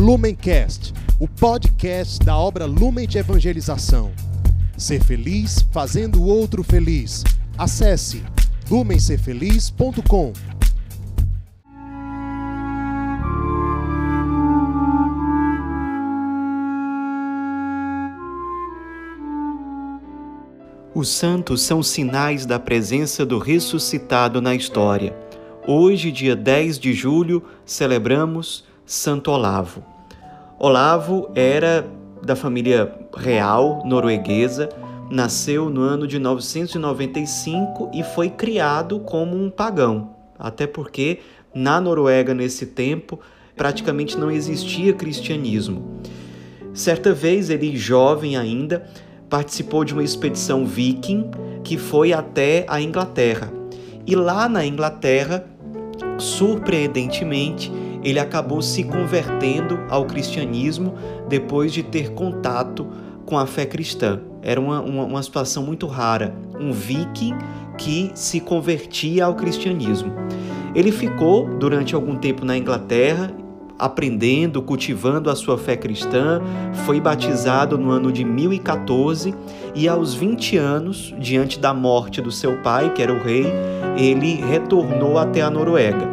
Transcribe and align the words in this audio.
Lumencast, 0.00 0.94
o 1.18 1.28
podcast 1.28 2.24
da 2.24 2.34
obra 2.34 2.64
Lumen 2.64 3.06
de 3.06 3.18
Evangelização. 3.18 4.10
Ser 4.74 5.04
feliz 5.04 5.60
fazendo 5.70 6.22
o 6.22 6.24
outro 6.24 6.62
feliz. 6.64 7.22
Acesse 7.58 8.22
lumencerfeliz.com. 8.70 10.32
Os 20.94 21.10
santos 21.10 21.60
são 21.60 21.82
sinais 21.82 22.46
da 22.46 22.58
presença 22.58 23.26
do 23.26 23.38
ressuscitado 23.38 24.40
na 24.40 24.54
história. 24.54 25.14
Hoje, 25.68 26.10
dia 26.10 26.34
10 26.34 26.78
de 26.78 26.94
julho, 26.94 27.44
celebramos 27.66 28.69
Santo 28.90 29.30
Olavo. 29.30 29.84
Olavo 30.58 31.30
era 31.36 31.88
da 32.24 32.34
família 32.34 32.92
real 33.16 33.84
norueguesa, 33.84 34.68
nasceu 35.08 35.70
no 35.70 35.80
ano 35.80 36.08
de 36.08 36.18
995 36.18 37.92
e 37.94 38.02
foi 38.02 38.30
criado 38.30 38.98
como 38.98 39.36
um 39.36 39.48
pagão, 39.48 40.10
até 40.36 40.66
porque 40.66 41.20
na 41.54 41.80
Noruega 41.80 42.34
nesse 42.34 42.66
tempo 42.66 43.20
praticamente 43.56 44.18
não 44.18 44.28
existia 44.28 44.92
cristianismo. 44.92 46.00
Certa 46.74 47.12
vez 47.14 47.48
ele 47.48 47.76
jovem 47.76 48.36
ainda 48.36 48.84
participou 49.28 49.84
de 49.84 49.92
uma 49.92 50.02
expedição 50.02 50.66
viking 50.66 51.30
que 51.62 51.78
foi 51.78 52.12
até 52.12 52.66
a 52.68 52.80
Inglaterra. 52.80 53.52
E 54.04 54.16
lá 54.16 54.48
na 54.48 54.66
Inglaterra, 54.66 55.46
surpreendentemente, 56.18 57.70
ele 58.02 58.18
acabou 58.18 58.62
se 58.62 58.84
convertendo 58.84 59.78
ao 59.88 60.04
cristianismo 60.06 60.94
depois 61.28 61.72
de 61.72 61.82
ter 61.82 62.12
contato 62.12 62.86
com 63.26 63.38
a 63.38 63.46
fé 63.46 63.66
cristã. 63.66 64.20
Era 64.42 64.60
uma, 64.60 64.80
uma, 64.80 65.04
uma 65.04 65.22
situação 65.22 65.62
muito 65.62 65.86
rara. 65.86 66.34
Um 66.58 66.72
viking 66.72 67.34
que 67.76 68.10
se 68.14 68.40
convertia 68.40 69.24
ao 69.24 69.34
cristianismo. 69.34 70.12
Ele 70.74 70.92
ficou 70.92 71.48
durante 71.58 71.94
algum 71.94 72.16
tempo 72.16 72.44
na 72.44 72.56
Inglaterra, 72.56 73.32
aprendendo, 73.78 74.60
cultivando 74.60 75.30
a 75.30 75.34
sua 75.34 75.56
fé 75.56 75.76
cristã, 75.76 76.40
foi 76.84 77.00
batizado 77.00 77.78
no 77.78 77.90
ano 77.90 78.12
de 78.12 78.24
1014 78.24 79.34
e 79.74 79.88
aos 79.88 80.14
20 80.14 80.58
anos, 80.58 81.14
diante 81.18 81.58
da 81.58 81.72
morte 81.72 82.20
do 82.20 82.30
seu 82.30 82.58
pai, 82.58 82.92
que 82.92 83.02
era 83.02 83.12
o 83.12 83.22
rei, 83.22 83.46
ele 83.96 84.34
retornou 84.34 85.18
até 85.18 85.40
a 85.40 85.50
Noruega 85.50 86.08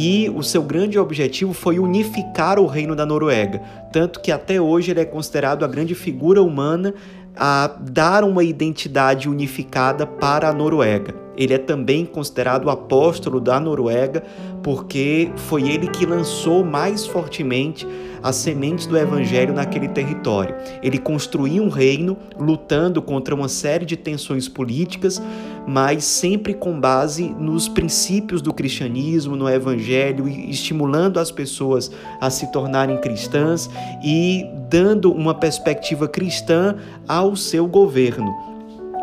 e 0.00 0.30
o 0.30 0.44
seu 0.44 0.62
grande 0.62 0.96
objetivo 0.96 1.52
foi 1.52 1.80
unificar 1.80 2.60
o 2.60 2.66
reino 2.66 2.94
da 2.94 3.04
Noruega, 3.04 3.60
tanto 3.90 4.20
que 4.20 4.30
até 4.30 4.60
hoje 4.60 4.92
ele 4.92 5.00
é 5.00 5.04
considerado 5.04 5.64
a 5.64 5.68
grande 5.68 5.92
figura 5.92 6.40
humana 6.40 6.94
a 7.36 7.66
dar 7.80 8.22
uma 8.22 8.44
identidade 8.44 9.28
unificada 9.28 10.06
para 10.06 10.48
a 10.48 10.52
Noruega. 10.52 11.12
Ele 11.36 11.52
é 11.52 11.58
também 11.58 12.06
considerado 12.06 12.66
o 12.66 12.70
apóstolo 12.70 13.40
da 13.40 13.58
Noruega, 13.58 14.22
porque 14.62 15.32
foi 15.34 15.68
ele 15.68 15.88
que 15.88 16.06
lançou 16.06 16.64
mais 16.64 17.04
fortemente 17.04 17.84
as 18.22 18.36
sementes 18.36 18.86
do 18.86 18.96
evangelho 18.96 19.54
naquele 19.54 19.88
território. 19.88 20.54
Ele 20.82 20.98
construiu 20.98 21.62
um 21.62 21.68
reino 21.68 22.16
lutando 22.38 23.00
contra 23.00 23.34
uma 23.34 23.48
série 23.48 23.84
de 23.84 23.96
tensões 23.96 24.48
políticas, 24.48 25.22
mas 25.68 26.02
sempre 26.04 26.54
com 26.54 26.80
base 26.80 27.28
nos 27.28 27.68
princípios 27.68 28.40
do 28.40 28.54
cristianismo, 28.54 29.36
no 29.36 29.46
evangelho, 29.46 30.26
estimulando 30.26 31.20
as 31.20 31.30
pessoas 31.30 31.90
a 32.18 32.30
se 32.30 32.50
tornarem 32.50 32.96
cristãs 32.96 33.68
e 34.02 34.46
dando 34.70 35.12
uma 35.12 35.34
perspectiva 35.34 36.08
cristã 36.08 36.74
ao 37.06 37.36
seu 37.36 37.66
governo. 37.66 38.34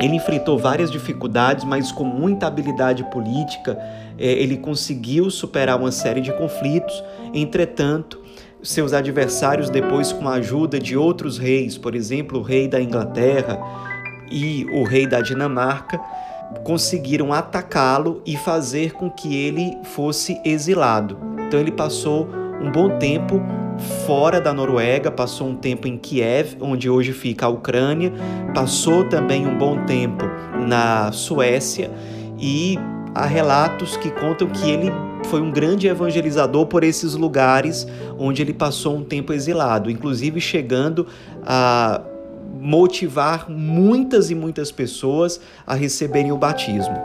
Ele 0.02 0.16
enfrentou 0.16 0.58
várias 0.58 0.90
dificuldades, 0.90 1.64
mas 1.64 1.92
com 1.92 2.04
muita 2.04 2.48
habilidade 2.48 3.04
política, 3.12 3.78
eh, 4.18 4.26
ele 4.26 4.58
conseguiu 4.58 5.30
superar 5.30 5.80
uma 5.80 5.92
série 5.92 6.20
de 6.20 6.34
conflitos. 6.34 7.04
Entretanto, 7.32 8.20
seus 8.64 8.92
adversários 8.92 9.70
depois 9.70 10.12
com 10.12 10.28
a 10.28 10.34
ajuda 10.34 10.80
de 10.80 10.98
outros 10.98 11.38
reis, 11.38 11.78
por 11.78 11.94
exemplo, 11.94 12.40
o 12.40 12.42
rei 12.42 12.68
da 12.68 12.82
Inglaterra 12.82 13.60
e 14.32 14.66
o 14.74 14.84
rei 14.84 15.06
da 15.06 15.22
Dinamarca, 15.22 16.02
conseguiram 16.64 17.34
atacá-lo 17.34 18.22
e 18.26 18.36
fazer 18.38 18.94
com 18.94 19.10
que 19.10 19.36
ele 19.36 19.78
fosse 19.84 20.40
exilado. 20.44 21.18
Então 21.48 21.60
ele 21.60 21.72
passou 21.72 22.28
um 22.62 22.72
bom 22.72 22.98
tempo 22.98 23.42
fora 24.06 24.40
da 24.40 24.54
Noruega, 24.54 25.12
passou 25.12 25.50
um 25.50 25.56
tempo 25.56 25.88
em 25.88 25.98
Kiev, 25.98 26.58
onde 26.62 26.90
hoje 26.90 27.12
fica 27.12 27.46
a 27.46 27.50
Ucrânia, 27.50 28.12
passou 28.54 29.08
também 29.08 29.46
um 29.46 29.58
bom 29.58 29.84
tempo 29.86 30.26
na 30.68 31.12
Suécia 31.12 31.92
e 32.40 32.78
há 33.14 33.26
relatos 33.26 33.98
que 33.98 34.10
contam 34.10 34.48
que 34.48 34.70
ele 34.70 34.92
foi 35.26 35.42
um 35.42 35.52
grande 35.52 35.88
evangelizador 35.88 36.66
por 36.68 36.84
esses 36.84 37.16
lugares 37.16 37.88
onde 38.18 38.42
ele 38.42 38.54
passou 38.54 38.96
um 38.96 39.04
tempo 39.04 39.34
exilado, 39.34 39.90
inclusive 39.90 40.40
chegando 40.40 41.08
a 41.46 42.02
motivar 42.60 43.50
muitas 43.50 44.30
e 44.30 44.36
muitas 44.36 44.72
pessoas 44.72 45.40
a 45.66 45.74
receberem 45.74 46.32
o 46.32 46.38
batismo. 46.38 46.98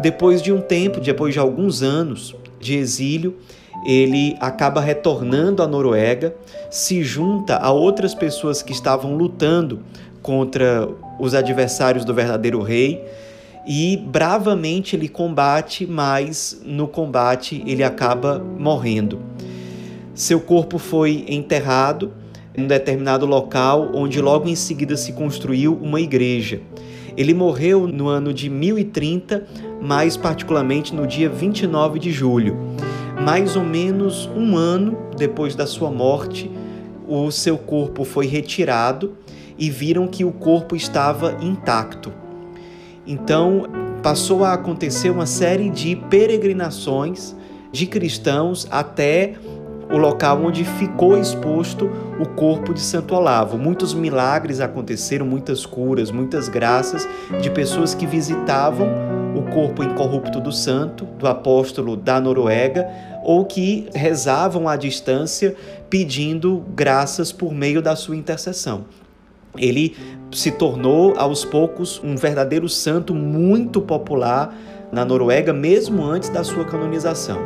Depois 0.00 0.42
de 0.42 0.52
um 0.52 0.60
tempo, 0.60 1.00
depois 1.00 1.34
de 1.34 1.40
alguns 1.40 1.82
anos 1.82 2.34
de 2.60 2.76
exílio, 2.76 3.36
ele 3.84 4.36
acaba 4.40 4.80
retornando 4.80 5.62
à 5.62 5.66
Noruega, 5.66 6.34
se 6.70 7.02
junta 7.02 7.56
a 7.56 7.72
outras 7.72 8.14
pessoas 8.14 8.62
que 8.62 8.72
estavam 8.72 9.16
lutando 9.16 9.80
contra 10.22 10.88
os 11.18 11.34
adversários 11.34 12.04
do 12.04 12.14
verdadeiro 12.14 12.62
rei 12.62 13.04
e 13.66 13.96
bravamente 13.96 14.96
ele 14.96 15.08
combate, 15.08 15.86
mas 15.86 16.60
no 16.64 16.88
combate 16.88 17.62
ele 17.66 17.82
acaba 17.82 18.38
morrendo. 18.38 19.20
Seu 20.14 20.40
corpo 20.40 20.78
foi 20.78 21.24
enterrado 21.28 22.12
em 22.56 22.64
um 22.64 22.66
determinado 22.66 23.26
local, 23.26 23.90
onde 23.94 24.20
logo 24.20 24.48
em 24.48 24.54
seguida 24.54 24.96
se 24.96 25.12
construiu 25.12 25.78
uma 25.80 26.00
igreja. 26.00 26.60
Ele 27.16 27.34
morreu 27.34 27.86
no 27.86 28.08
ano 28.08 28.32
de 28.32 28.48
1030, 28.48 29.46
mais 29.80 30.16
particularmente 30.16 30.94
no 30.94 31.06
dia 31.06 31.28
29 31.28 31.98
de 31.98 32.10
julho. 32.10 32.56
Mais 33.24 33.56
ou 33.56 33.64
menos 33.64 34.26
um 34.34 34.56
ano 34.56 34.96
depois 35.16 35.54
da 35.54 35.66
sua 35.66 35.90
morte, 35.90 36.50
o 37.06 37.30
seu 37.30 37.58
corpo 37.58 38.04
foi 38.04 38.26
retirado 38.26 39.12
e 39.58 39.70
viram 39.70 40.06
que 40.06 40.24
o 40.24 40.32
corpo 40.32 40.74
estava 40.74 41.36
intacto. 41.42 42.12
Então, 43.06 43.66
passou 44.02 44.44
a 44.44 44.54
acontecer 44.54 45.10
uma 45.10 45.26
série 45.26 45.68
de 45.68 45.94
peregrinações 45.94 47.36
de 47.70 47.86
cristãos 47.86 48.66
até 48.70 49.34
o 49.92 49.98
local 49.98 50.42
onde 50.42 50.64
ficou 50.64 51.18
exposto 51.18 51.90
o 52.18 52.26
corpo 52.26 52.72
de 52.72 52.80
Santo 52.80 53.14
Olavo. 53.14 53.58
Muitos 53.58 53.92
milagres 53.94 54.60
aconteceram, 54.60 55.26
muitas 55.26 55.66
curas, 55.66 56.10
muitas 56.10 56.48
graças 56.48 57.08
de 57.40 57.50
pessoas 57.50 57.94
que 57.94 58.06
visitavam 58.06 58.88
o 59.36 59.42
corpo 59.50 59.82
incorrupto 59.82 60.40
do 60.40 60.52
santo, 60.52 61.04
do 61.04 61.26
apóstolo 61.26 61.96
da 61.96 62.20
Noruega, 62.20 62.86
ou 63.22 63.44
que 63.44 63.88
rezavam 63.94 64.68
à 64.68 64.76
distância 64.76 65.54
pedindo 65.88 66.64
graças 66.74 67.30
por 67.30 67.52
meio 67.52 67.80
da 67.80 67.94
sua 67.94 68.16
intercessão 68.16 68.84
ele 69.58 69.96
se 70.30 70.50
tornou 70.50 71.14
aos 71.16 71.44
poucos 71.44 72.00
um 72.02 72.16
verdadeiro 72.16 72.68
santo 72.68 73.14
muito 73.14 73.80
popular 73.80 74.54
na 74.90 75.04
Noruega, 75.04 75.52
mesmo 75.52 76.04
antes 76.04 76.28
da 76.28 76.44
sua 76.44 76.64
canonização. 76.64 77.38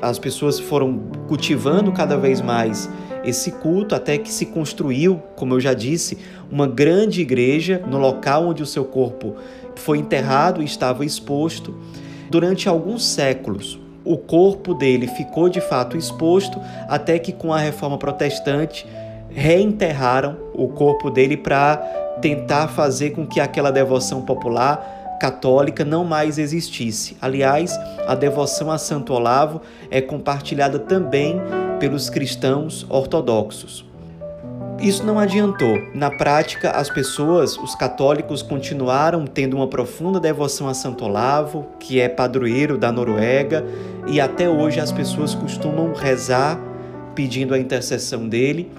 As 0.00 0.18
pessoas 0.18 0.58
foram 0.58 0.98
cultivando 1.26 1.92
cada 1.92 2.16
vez 2.16 2.40
mais 2.40 2.88
esse 3.24 3.52
culto 3.52 3.94
até 3.94 4.16
que 4.16 4.30
se 4.30 4.46
construiu, 4.46 5.20
como 5.36 5.54
eu 5.54 5.60
já 5.60 5.74
disse, 5.74 6.18
uma 6.50 6.66
grande 6.66 7.20
igreja 7.20 7.82
no 7.86 7.98
local 7.98 8.48
onde 8.48 8.62
o 8.62 8.66
seu 8.66 8.84
corpo 8.84 9.34
foi 9.74 9.98
enterrado 9.98 10.62
e 10.62 10.64
estava 10.64 11.04
exposto 11.04 11.74
durante 12.30 12.68
alguns 12.68 13.06
séculos. 13.06 13.78
O 14.04 14.16
corpo 14.16 14.74
dele 14.74 15.06
ficou 15.06 15.48
de 15.48 15.60
fato 15.60 15.96
exposto 15.96 16.60
até 16.88 17.18
que 17.18 17.32
com 17.32 17.52
a 17.52 17.58
reforma 17.58 17.98
protestante 17.98 18.86
reenterraram 19.30 20.36
o 20.54 20.68
corpo 20.68 21.10
dele 21.10 21.36
para 21.36 21.76
tentar 22.20 22.68
fazer 22.68 23.10
com 23.10 23.26
que 23.26 23.40
aquela 23.40 23.70
devoção 23.70 24.22
popular 24.22 24.97
católica 25.18 25.84
não 25.84 26.04
mais 26.04 26.38
existisse. 26.38 27.16
Aliás, 27.20 27.78
a 28.06 28.14
devoção 28.14 28.70
a 28.70 28.78
Santo 28.78 29.12
Olavo 29.12 29.60
é 29.90 30.00
compartilhada 30.00 30.78
também 30.78 31.40
pelos 31.78 32.08
cristãos 32.08 32.86
ortodoxos. 32.88 33.88
Isso 34.80 35.04
não 35.04 35.18
adiantou. 35.18 35.76
Na 35.92 36.08
prática, 36.08 36.70
as 36.70 36.88
pessoas, 36.88 37.58
os 37.58 37.74
católicos, 37.74 38.42
continuaram 38.42 39.26
tendo 39.26 39.56
uma 39.56 39.66
profunda 39.66 40.20
devoção 40.20 40.68
a 40.68 40.74
Santo 40.74 41.04
Olavo, 41.04 41.66
que 41.80 42.00
é 42.00 42.08
padroeiro 42.08 42.78
da 42.78 42.92
Noruega, 42.92 43.64
e 44.06 44.20
até 44.20 44.48
hoje 44.48 44.78
as 44.78 44.92
pessoas 44.92 45.34
costumam 45.34 45.92
rezar 45.92 46.60
pedindo 47.12 47.54
a 47.54 47.58
intercessão 47.58 48.28
dele 48.28 48.70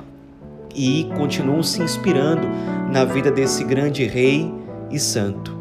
e 0.73 1.09
continuam 1.17 1.61
se 1.61 1.81
inspirando 1.81 2.47
na 2.89 3.03
vida 3.03 3.29
desse 3.29 3.65
grande 3.65 4.05
rei 4.05 4.49
e 4.89 4.97
santo. 4.97 5.58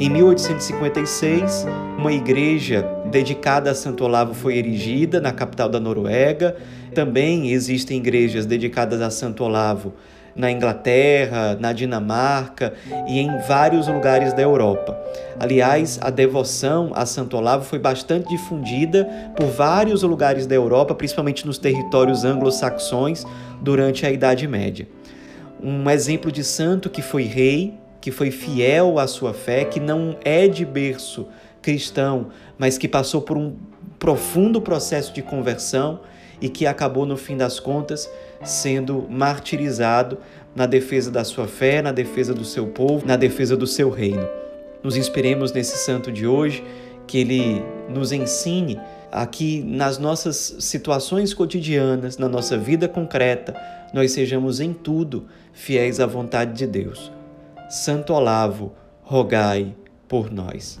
Em 0.00 0.08
1856, 0.10 1.66
uma 1.98 2.12
igreja 2.12 2.88
dedicada 3.06 3.72
a 3.72 3.74
Santo 3.74 4.04
Olavo 4.04 4.32
foi 4.32 4.56
erigida 4.56 5.20
na 5.20 5.32
capital 5.32 5.68
da 5.68 5.80
Noruega. 5.80 6.56
Também 6.94 7.50
existem 7.50 7.98
igrejas 7.98 8.46
dedicadas 8.46 9.00
a 9.00 9.10
Santo 9.10 9.42
Olavo 9.42 9.94
na 10.36 10.52
Inglaterra, 10.52 11.58
na 11.58 11.72
Dinamarca 11.72 12.74
e 13.08 13.18
em 13.18 13.28
vários 13.48 13.88
lugares 13.88 14.32
da 14.32 14.40
Europa. 14.40 14.96
Aliás, 15.36 15.98
a 16.00 16.10
devoção 16.10 16.92
a 16.94 17.04
Santo 17.04 17.36
Olavo 17.36 17.64
foi 17.64 17.80
bastante 17.80 18.28
difundida 18.28 19.04
por 19.36 19.46
vários 19.46 20.04
lugares 20.04 20.46
da 20.46 20.54
Europa, 20.54 20.94
principalmente 20.94 21.44
nos 21.44 21.58
territórios 21.58 22.24
anglo-saxões, 22.24 23.26
durante 23.60 24.06
a 24.06 24.12
Idade 24.12 24.46
Média. 24.46 24.86
Um 25.60 25.90
exemplo 25.90 26.30
de 26.30 26.44
santo 26.44 26.88
que 26.88 27.02
foi 27.02 27.24
rei, 27.24 27.74
que 28.00 28.10
foi 28.10 28.30
fiel 28.30 28.98
à 28.98 29.06
sua 29.06 29.34
fé, 29.34 29.64
que 29.64 29.80
não 29.80 30.16
é 30.24 30.46
de 30.48 30.64
berço 30.64 31.26
cristão, 31.60 32.28
mas 32.56 32.78
que 32.78 32.88
passou 32.88 33.22
por 33.22 33.36
um 33.36 33.56
profundo 33.98 34.60
processo 34.60 35.12
de 35.12 35.22
conversão 35.22 36.00
e 36.40 36.48
que 36.48 36.66
acabou, 36.66 37.04
no 37.04 37.16
fim 37.16 37.36
das 37.36 37.58
contas, 37.58 38.08
sendo 38.44 39.06
martirizado 39.10 40.18
na 40.54 40.66
defesa 40.66 41.10
da 41.10 41.24
sua 41.24 41.48
fé, 41.48 41.82
na 41.82 41.92
defesa 41.92 42.32
do 42.32 42.44
seu 42.44 42.68
povo, 42.68 43.06
na 43.06 43.16
defesa 43.16 43.56
do 43.56 43.66
seu 43.66 43.90
reino. 43.90 44.26
Nos 44.82 44.96
inspiremos 44.96 45.52
nesse 45.52 45.76
santo 45.78 46.12
de 46.12 46.26
hoje, 46.26 46.64
que 47.06 47.18
ele 47.18 47.62
nos 47.88 48.12
ensine 48.12 48.78
a 49.10 49.26
que 49.26 49.62
nas 49.62 49.98
nossas 49.98 50.56
situações 50.60 51.32
cotidianas, 51.32 52.18
na 52.18 52.28
nossa 52.28 52.56
vida 52.56 52.86
concreta, 52.86 53.54
nós 53.92 54.12
sejamos 54.12 54.60
em 54.60 54.72
tudo 54.72 55.26
fiéis 55.52 55.98
à 55.98 56.06
vontade 56.06 56.52
de 56.52 56.66
Deus. 56.66 57.10
Santo 57.68 58.14
Olavo, 58.14 58.72
rogai 59.02 59.76
por 60.08 60.30
nós. 60.30 60.80